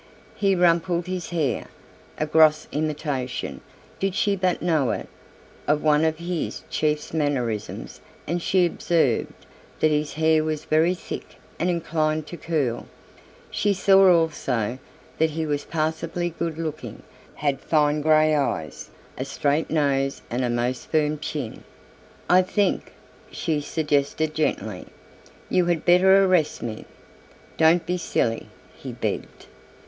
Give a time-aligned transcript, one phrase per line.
[0.33, 1.67] He rumpled his hair,
[2.17, 3.61] a gross imitation,
[3.99, 5.07] did she but know it,
[5.67, 9.31] of one of his chief's mannerisms and she observed
[9.79, 12.87] that his hair was very thick and inclined to curl.
[13.51, 14.79] She saw also
[15.19, 17.03] that he was passably good looking,
[17.35, 18.89] had fine grey eyes,
[19.19, 21.63] a straight nose and a most firm chin.
[22.27, 22.93] "I think,"
[23.29, 24.87] she suggested gently,
[25.47, 26.85] "you had better arrest me."
[27.57, 29.45] "Don't be silly," he begged.